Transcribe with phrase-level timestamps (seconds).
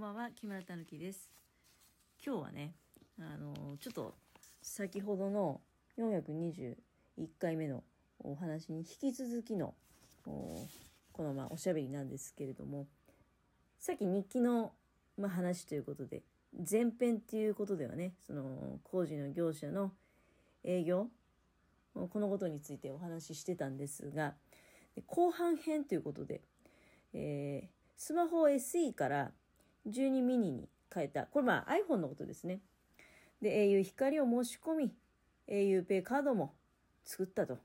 [0.00, 1.28] んばんは木村たぬきです。
[2.24, 2.72] 今日はね
[3.18, 4.14] あのちょっと
[4.62, 5.60] 先ほどの
[5.98, 6.74] 421
[7.38, 7.84] 回目の
[8.18, 9.74] お話に引き続きの
[10.24, 10.66] こ
[11.18, 12.86] のまあおしゃべりなんですけれども
[13.78, 14.72] さっき日記の、
[15.18, 16.22] まあ、話ということで
[16.58, 19.92] 前編っていうことではねその工事の業者の
[20.64, 21.08] 営業
[21.94, 24.32] このことについてお話ししてたんですが
[25.04, 26.40] 後半編ということで、
[27.12, 29.32] えー、スマホ SE から
[29.88, 31.26] 12ミニに変えた。
[31.26, 32.60] これまあ iPhone のことですね。
[33.40, 34.94] で、au 光を申し込み、
[35.48, 36.54] auPay カードも
[37.04, 37.58] 作ったと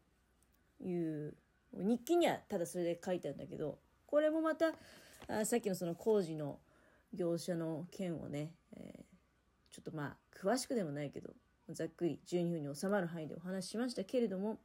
[0.81, 1.35] いう、
[1.73, 4.73] 日記にはただそれで書いてあるんだけど、これもまた、
[5.27, 6.59] あさっきのその工事の
[7.13, 11.31] 業者の件をね、えー、ちょっとまあ、詳しくでもないけど、
[11.69, 14.59] ざっくり12分に収まる範囲でお話ししましたけれども、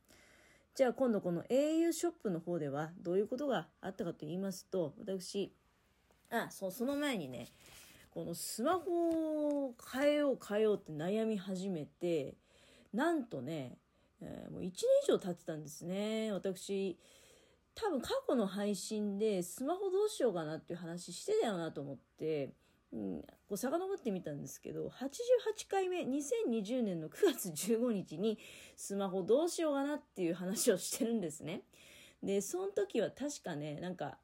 [0.75, 5.53] じゃあ今度この au ショップの方ではどういうことがあったかと言いますと、私、
[6.31, 7.49] あ、そう、その前にね、
[8.11, 12.35] このスマホを変えよう変えようって悩み始めて、
[12.93, 13.79] なんとね、
[14.21, 14.71] えー、もう1年
[15.05, 16.33] 以上経ってたんですね。
[16.33, 16.99] 私、
[17.75, 22.51] 多分過去の配信でスマホどうしようかなっていう話してたよなと思って、
[22.93, 28.39] うん、こう遡ってみたんですけど、88回目、2020年の9月15日に
[28.77, 31.63] スマホどうしようかなっていう話をしてるんですね。
[32.23, 34.19] で、その時は確かね、なんか、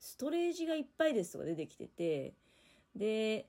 [0.00, 2.34] ストレージがいっぱいですとか出てきてて、
[2.96, 3.46] で、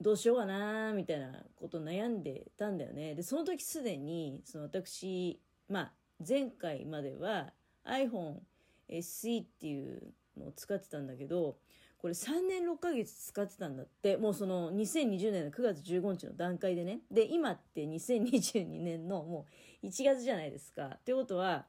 [0.00, 3.14] どうしようかなみたいなこと悩んでたんだよね。
[3.14, 5.92] で、その時すでに、その私、まあ、
[6.26, 7.52] 前回までは
[7.84, 8.40] iPhone
[8.88, 11.56] SE っていうのを使ってたんだけど、
[11.98, 17.00] これ3年6ヶ月使ってたんだって、もうその2020年の9月15日の段階でね。
[17.10, 19.46] で、今って2022年のも
[19.82, 20.86] う1月じゃないですか。
[20.94, 21.66] ってことは、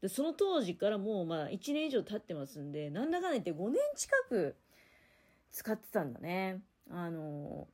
[0.00, 4.56] で、その当時からもうまあ1年以上経ってますんで、なんだかんだ言って5年近く
[5.52, 6.60] 使ってたんだね。
[6.90, 7.68] あの、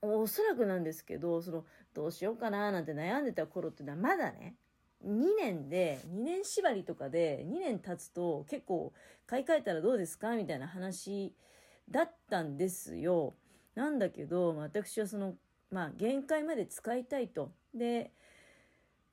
[0.00, 4.56] おそらくなんですけど、その、どうしようかななんて悩んでた頃っていうのはまだね、
[5.04, 8.92] 2年で、2年縛りとかで、2年経つと結構
[9.26, 10.36] 買い替えたらどうですか？
[10.36, 11.34] みたいな話
[11.90, 13.34] だったんですよ。
[13.74, 15.34] なんだけど、私はその、
[15.70, 17.52] まあ、限界まで使いたいと。
[17.74, 18.12] で、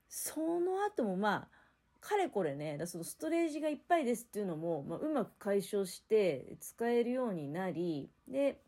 [0.08, 1.59] その後もまあ、
[2.02, 8.62] かれこれね、だそのストレージがいっぱいですっていうのも、まあ、うまく解消して使えるようになり、で、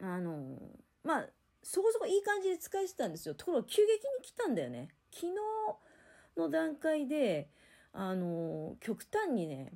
[0.00, 0.58] あの、
[1.02, 1.26] まあ、
[1.62, 3.34] そこそこいい感じで使えてたんですよ。
[3.34, 4.88] ところが急激に来たんだよね。
[5.10, 5.32] 昨日
[6.36, 7.48] の段階で、
[7.92, 9.72] あの、極端にね、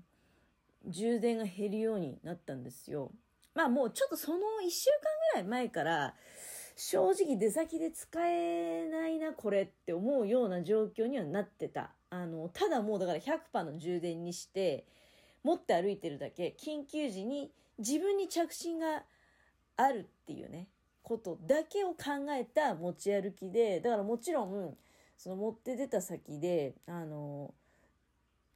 [0.87, 3.13] 充電が減るようになったんですよ。
[3.55, 4.91] まあもうちょっとその1週
[5.35, 6.15] 間ぐらい前から、
[6.77, 11.93] 正直出先で使えないな、これって思うような状況にはなってた。
[12.11, 14.87] あの、ただもうだから100%の充電にして、
[15.43, 19.05] 持って歩いてるだけ、緊急時に自分に着信が
[19.77, 20.69] あるっていうね、
[21.03, 24.77] ことだけを考えた持ち歩きで、だからもちろん、
[25.17, 27.55] その持って出た先で、あの、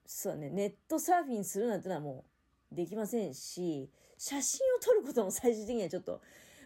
[0.04, 2.24] そうね、ネットサーフィンするなんてのはも
[2.72, 6.20] うできませんし、写真を撮ることも最終的にはちょっと、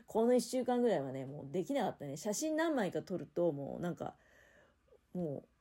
[0.06, 2.16] この1週間ぐらいはね、もうできなかったね。
[2.16, 4.14] 写真何枚か撮ると、もうなんか、
[5.14, 5.55] もう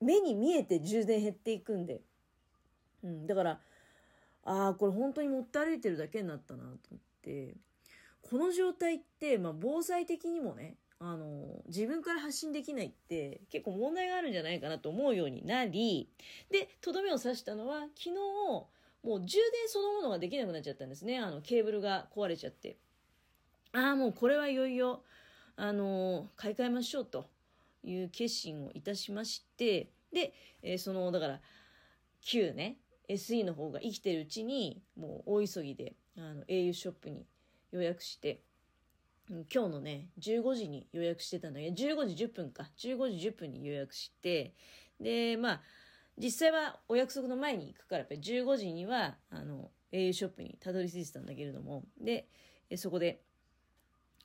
[0.00, 2.00] 目に見えて充電減っていくんで。
[3.02, 3.60] うん、だから、
[4.44, 7.54] ああ、これ本当に持って歩いてるだけになったなと思って、
[8.22, 16.10] この状態って、まあ、防災的にもね、あの、自分から発信できないって結構問題があるんじゃないかなと思うようになり、
[16.50, 18.10] で、とどめを刺したのは、昨日、
[19.02, 21.18] もう充電そのものができなくなっちゃったんですね。
[21.18, 22.76] あの、ケーブルが壊れちゃって。
[23.72, 25.02] ああ、もうこれはいよいよ、
[25.56, 27.26] あの、買い替えましょうと。
[27.82, 30.32] いう決心をいたしまして、で、
[30.62, 31.40] えー、その、だから、
[32.20, 37.26] 旧ね、SE の方が生きてるうちに、もう大急ぎで、あの、au ショップに
[37.72, 38.42] 予約して、
[39.28, 44.54] 今日のね、15時に予約してたんだけど、15時10分か、15時10分に予約して、
[45.00, 45.62] で、まあ、
[46.18, 52.28] 実際はお約束の前に行くから、やっぱり15時には、あの、au ショップにたどり着いてたんだけれども、で、
[52.76, 53.22] そこで、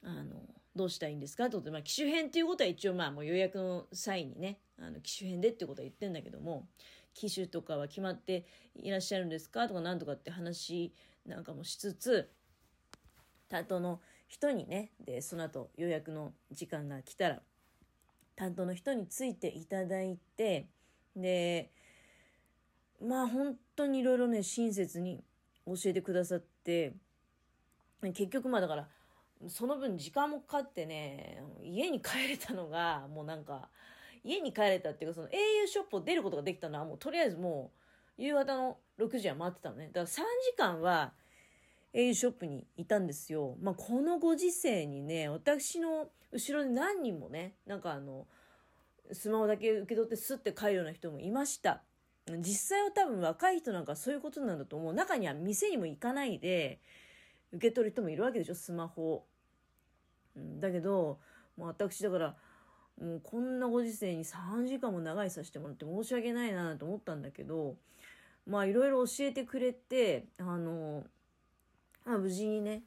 [0.04, 0.42] あの、
[0.76, 1.46] どうしたらいいんですか？
[1.46, 6.68] ってことで、まあ、機種編っていうことは一応まあもう予約の際にね、あの、機種編でってことは言ってんだけども、
[7.14, 8.46] 機種とかは決まって
[8.76, 9.68] いらっしゃるんですか？
[9.68, 10.94] とかなんとかって話
[11.26, 12.30] なんかもしつつ、
[13.48, 17.42] 担当の人にね、で、その後予約の時間が来たら、
[18.36, 20.68] 担当の人についていただいて、
[21.16, 21.72] で、
[23.02, 25.24] まあ本当にいろいろね、親切に
[25.66, 26.94] 教えてくださって、
[28.02, 28.90] 結局まあだから、
[29.50, 33.70] その分時間もかかってね、家に帰れたのが、もうなんか、
[34.24, 37.72] 家に帰れたっていうか、その au ショップを出ることができたのは、もうとりあえずも
[38.18, 39.88] う、夕方の6時は待ってたのね。
[39.88, 40.24] だから3時
[40.58, 41.14] 間は、
[41.94, 43.56] au ショップにいたんですよ。
[43.62, 48.28] まあ、このご時世にね、私の後ろで何人もね、なんかあの、
[49.12, 51.84] スマホだけ受け取ってスッて帰るような人もいました。
[52.40, 54.94] 実際は多分若い人なんかそういうことなんだと思う。
[54.94, 56.80] 中には店にも行かないで
[57.54, 59.26] 受け取る人もいるわけでしょ、スマホ。
[60.36, 61.20] だけど、
[61.58, 62.36] もう私だから、
[63.02, 67.76] もうこんなご時世に3時間も長いさせてもらって申し訳ないなと思ったんだけど、
[68.48, 71.04] まあいろいろ教えてくれて、あの、
[72.06, 72.84] まあ無事にね、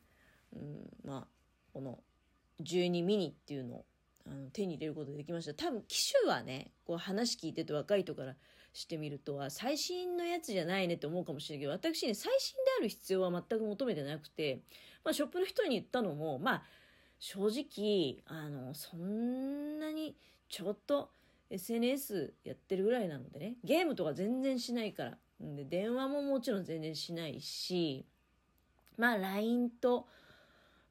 [0.55, 1.27] うん、まあ
[1.73, 1.99] この
[2.63, 3.85] 12ミニっていうのを
[4.27, 5.55] あの手に入れることができました。
[5.55, 8.35] 多分機種はね、こう話聞いてて若い人から
[8.73, 14.61] してみるとは最新のやつじゃないねって思うかもしれないけど、私ね、最新である必要は全く求めてなくて、
[15.05, 16.63] まあショップの人に言ったのも、まあ
[17.19, 20.17] 正直、あの、そんなに
[20.49, 21.11] ちょっと
[21.51, 25.19] SNS やってるぐらいなのでね、ゲームとか全然しないから。
[25.41, 28.07] で、電話ももちろん全然しないし、
[28.97, 30.07] まあ LINE と、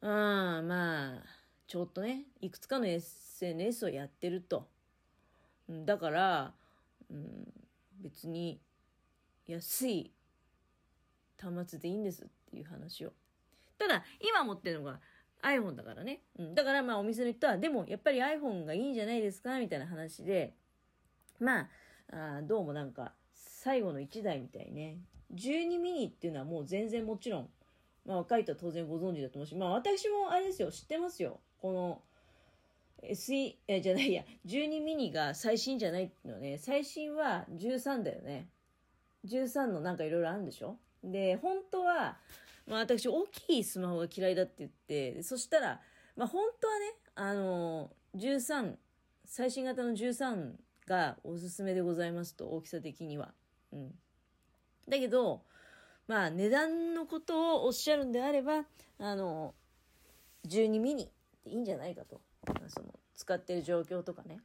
[0.01, 1.23] うん、まあ、
[1.67, 4.67] ちょっとね、いくつかの SNS をやってると。
[5.69, 6.53] だから、
[7.09, 7.53] うん、
[8.01, 8.59] 別に
[9.47, 10.11] 安い
[11.39, 13.13] 端末でいいんですっていう話を。
[13.77, 14.99] ただ、今持ってるのが
[15.43, 16.21] iPhone だからね。
[16.37, 16.55] うん。
[16.55, 20.53] だからまあお店の人は、でもやっぱり iPhone がいいんじゃないですかみたいな話で、
[21.39, 21.61] ま
[22.11, 24.97] あ、あどうもなんか、最後の1台みたいね。
[25.33, 27.49] 12ミニっていうのはもう全然もちろん、
[28.05, 31.39] まあ若い人は当然ご存知だと思うし、まあ私もあれですよ、知ってますよ。
[31.61, 32.01] この、
[33.03, 38.47] SE、え、じゃないや、12ミニが最新じゃないっていうのね、最新は13だよね。
[39.25, 40.77] 13のなんかいろいろあるんでしょ？
[41.03, 42.17] で、本当は、
[42.67, 45.79] まあ私大きいスマホが嫌いだって言って、そしたら、
[46.15, 48.75] まあ本当はね、あの、13、
[49.25, 50.53] 最新型の13
[50.87, 53.33] がおすすめでございますと、大きさ的には。
[53.71, 53.95] うん。
[54.87, 55.43] だけど、
[56.07, 58.65] まあ値段のことをおっしゃるんであれば、
[58.99, 59.55] あの、
[60.47, 61.11] 12ミニ
[61.43, 62.21] でいいんじゃないかと。
[62.69, 64.39] その使ってる状況とかね、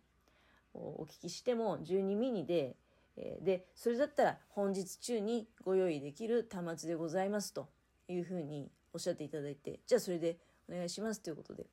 [0.75, 2.77] お聞きしても12ミニで、
[3.17, 7.69] で、それだったら本日中にご用意できる端末でございますと。
[8.09, 10.39] いうふうにおっしゃっていただいて、じゃあそれで
[10.69, 11.67] お願いしますということで。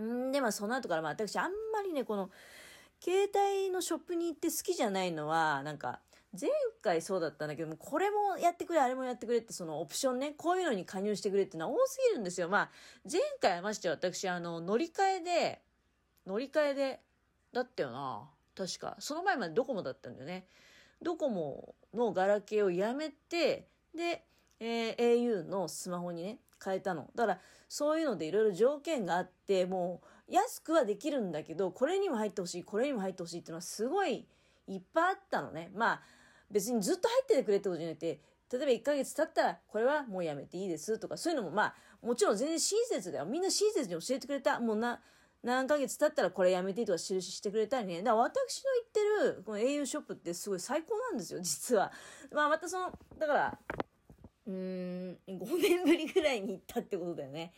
[0.00, 2.30] んで、まあその後から、まあ私あんまりね、この、
[3.00, 6.00] 携帯のショップに行って好きじゃないのは、なんか、
[6.40, 6.50] 前
[6.82, 12.48] 回そうだったんだけども、これもやってくれ、あれもやってくれって、そのオプションね、こういうのに加入してくれってのは多すぎるんですよ。
[12.48, 12.70] まあ、
[13.10, 15.62] 前回まして私、あの、乗り換えで、
[16.26, 17.00] 乗り換えで、
[17.52, 18.28] だったよな。
[18.56, 18.96] 確か。
[18.98, 20.46] その前までドコモだったんだよね。
[21.00, 24.24] ドコモのガラケーをやめて、で、
[24.60, 27.10] えー、au のスマホにね、変えたの。
[27.14, 34.26] だから、そういうのでいろいろ条件があって、もう、安くはできるんだけど、これにも入ってほしい、これにも入ってほしいっていうのはすごい
[34.66, 35.70] いっぱいあったのね。
[35.74, 36.02] まあ、
[36.50, 38.20] 別にずっと入っててくれってことじゃなくて、
[38.52, 43.24] 例えば1ヶ月経ったら、これはもうやめていいですとか、そういうのもまあ、もちろん全然親切だよ。
[43.24, 44.60] みんな親切に教えてくれた。
[44.60, 45.00] もうな、
[45.42, 47.98] 何ヶ月経ったらこれやめていいとか印してくれたりね。
[48.02, 51.92] だから私の言ってる、この au ショップってすごい最高なんですよ、実は。
[52.32, 53.58] まあまたその、だから、
[54.46, 57.52] うーん、5年ぶりぐらいに行ったってことだよね。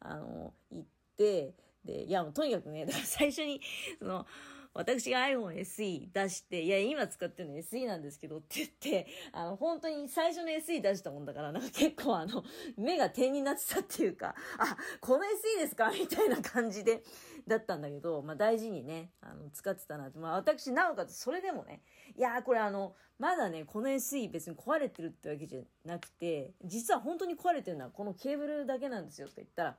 [0.00, 1.54] あの、行って、
[1.84, 3.60] で、いやもうとにかくね、だから最初に、
[3.98, 4.26] その、
[4.72, 12.44] 私が iPhone SE 出して、いや、今使ってるの SE なんですけどって言って、あの、本当に最初の SE 出したもんだから、なんか結構あの、
[12.76, 17.02] 目が点になってたっていうか、あ、この SE ですかみたいな感じで、
[17.48, 21.82] だったんだけど、まあ大事にね、あの、使ってたなって、まあ私、なおかつそれでもね、
[22.16, 29.76] いやこれあの、まだね、この SE 別に壊れてるってわけじゃなくて、実は本当に壊れてるのはこのケーブルだけなんですよって言ったら、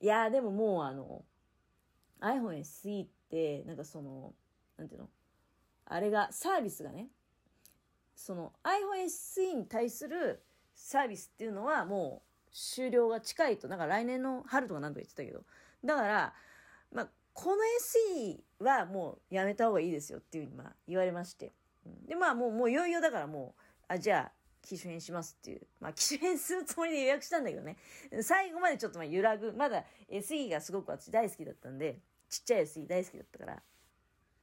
[0.00, 1.24] いやでももうあの、
[2.20, 4.32] iPhone SE って、なんかその、
[4.76, 5.08] なんていうの？
[5.86, 7.08] あれが、サービスがね、
[8.14, 10.42] その iPhone SE に対する
[10.74, 15.44] サービスっていうのはもう終了が近いと、なんか来年の春とか何とか言ってたけど、
[15.84, 16.34] だから、
[16.92, 17.56] まあ、この
[18.16, 21.52] SE はもうやめた方がいいですよっていうふうにまあ言われまして。
[22.06, 25.66] で、まあもう、もういよいよだからもう、あ、じゃあ、機種変しますっていう。
[25.80, 27.76] まあ、機種変するつもりで予約したんだけどね。
[28.22, 29.52] 最後までちょっとまあ揺らぐ。
[29.52, 31.98] まだ SE がすごく私大好きだったんで、
[32.34, 33.62] ちっちゃい SE 大好きだったから。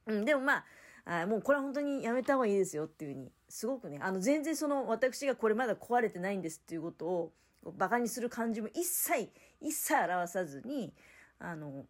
[0.06, 0.64] うん、でもま
[1.04, 7.32] あ、あもうこれは本当にやめた方がいいですよっていうふうに、すごくね、あの全然その私がこれまだ壊れてないんですっていうことを、
[7.76, 9.30] バカにする感じも一切、
[9.60, 10.92] 一切表さずに、
[11.38, 11.86] あの、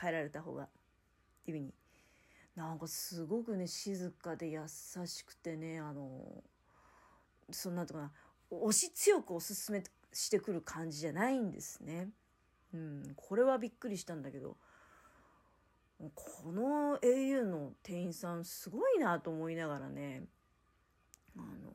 [0.00, 0.68] 変えられた方が、っ
[1.44, 1.74] ていうふうに、
[2.56, 4.60] なんかすごくね、静かで優
[5.06, 6.42] しくてね、あの、
[7.50, 8.12] そんなとかな、
[8.50, 12.08] 押し強くおすすめしてくる感じじゃないんですね。
[12.72, 14.56] うん、これはびっくりしたんだけど、
[16.14, 20.24] この au の店員さんすごいなと思いながらね、
[21.36, 21.70] あの、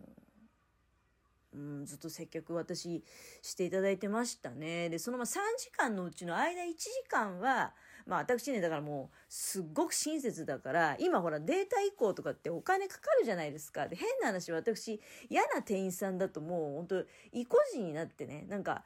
[1.54, 3.04] うん、ずっと接客私
[3.42, 4.90] していただいてましたね。
[4.90, 7.74] で、そのま3時間のうちの間1時間は、
[8.06, 13.88] まあ私ね、だからもう、すっごく親切だから、今ほらデータ移行とかってお金かかるじゃないですか。
[13.88, 18.84] で、変な話、私、嫌な店員さんだともう、本当意固地になってね、なんか、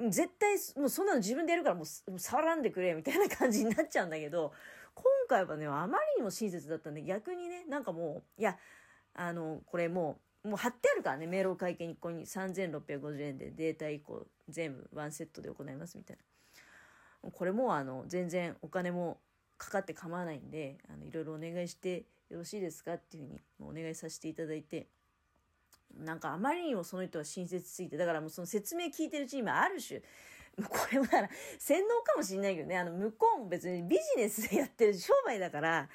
[0.00, 4.52] 絶対、もうそんなの自分でやるからもう触らんでくれ、みたいな感じになっちゃうんだけど、
[5.02, 8.56] 今回はね、あまりにも親切だったんで、逆にね、なんかもう、いや、
[9.14, 16.22] あの、これもう、もう貼ってあるからね、メールを会計にここに3650円でデータ移行全部ワンセットで行いますみたいな。
[17.32, 19.18] これもあの全然お金も
[19.56, 24.86] かかって構わないんであのいろいろお願いしてよろしいですかっていうふうにお願いさせていただいて
[25.98, 30.00] なんかあまりにもその人は親切すぎてだからもうその説明聞いてるうちに今ある種
[30.62, 32.78] これもだから洗脳かもしんないけどね。
[32.78, 35.88] あの向こうも別にビジネスでやってる商売だから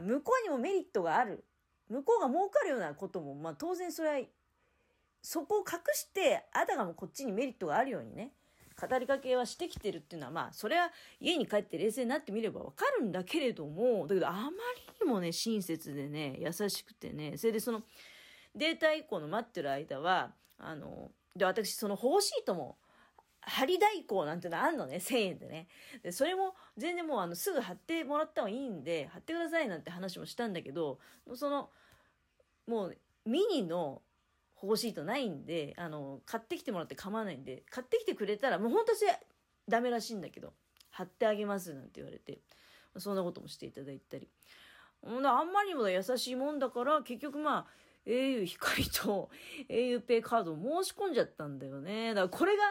[0.00, 1.44] 向こうにもメリットがある。
[1.88, 4.26] 向こうが儲かるようなこともまあ当然それは
[5.22, 8.32] そこを隠してあたかもこっちにメリットがあるようにね
[8.78, 14.52] 語りかけはしてきてるっていうのは、まあ、それは家に帰って冷静になってみればわかるんだけれども、だけどあまり
[15.06, 17.82] にもね、親切でね、優しくてね、それでその、
[18.54, 22.76] データ移行の待ってる間は、あの、で、私、その保護シートも、
[23.46, 25.68] 貼り代行なんてのあんのね、1000円でね。
[26.02, 30.98] で、それも全然もうあの、すぐ貼ってもらった方がいいんで、貼ってくださいなんて話もしたんだけど、
[31.34, 31.70] その、
[32.66, 34.02] もう、ミニの
[34.56, 39.18] 保護シートないんで、あの、買ってきてもらって構わないんで、買ってきてくれたら、もう本当は
[39.68, 40.52] ダメらしいんだけど、
[40.90, 42.40] 貼ってあげますなんて言われて、
[42.98, 44.28] そんなこともしていただいたり。
[45.04, 47.66] あんまりにも優しいもんだから、結局まあ、
[48.06, 49.30] au 光と
[49.68, 52.14] auPay カードを申し込んじゃったんだよね。
[52.14, 52.62] だからこれが、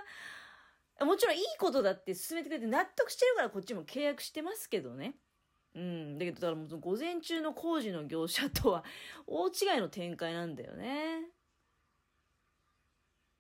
[1.01, 5.15] もちろんいいことだって進めてくれて納得してるからこっちも契約してますけどね。
[5.75, 6.17] うん。
[6.17, 8.83] だけど、だからもう午前中の工事の業者とは
[9.27, 11.34] 大違いの展開なんだよね。